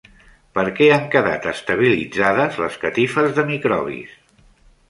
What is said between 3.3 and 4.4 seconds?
de microbis?